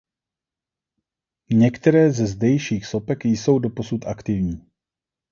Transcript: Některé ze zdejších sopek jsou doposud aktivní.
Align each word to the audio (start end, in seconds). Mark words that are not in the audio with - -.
Některé 1.51 2.11
ze 2.11 2.27
zdejších 2.27 2.85
sopek 2.85 3.25
jsou 3.25 3.59
doposud 3.59 4.05
aktivní. 4.05 4.65